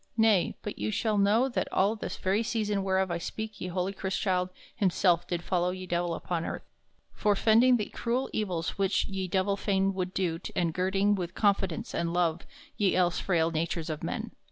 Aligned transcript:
Nay, 0.17 0.55
but 0.63 0.79
you 0.79 0.89
shall 0.89 1.19
know 1.19 1.47
that 1.47 1.71
all 1.71 1.95
this 1.95 2.17
very 2.17 2.41
season 2.41 2.81
whereof 2.83 3.11
I 3.11 3.19
speak 3.19 3.61
ye 3.61 3.67
holy 3.67 3.93
Chrystchilde 3.93 4.49
himself 4.75 5.27
did 5.27 5.43
follow 5.43 5.69
ye 5.69 5.85
Divell 5.85 6.15
upon 6.15 6.43
earth, 6.43 6.63
forefending 7.13 7.77
the 7.77 7.85
crewel 7.89 8.27
evills 8.33 8.79
which 8.79 9.05
ye 9.05 9.27
Divell 9.27 9.57
fain 9.57 9.93
wolde 9.93 10.15
do 10.15 10.39
and 10.55 10.73
girding 10.73 11.13
with 11.13 11.35
confidence 11.35 11.93
and 11.93 12.11
love 12.13 12.47
ye 12.77 12.95
else 12.95 13.19
frail 13.19 13.51
natures 13.51 13.91
of 13.91 14.01
men. 14.03 14.31